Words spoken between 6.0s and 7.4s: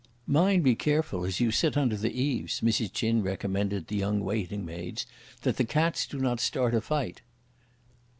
do not start a fight!"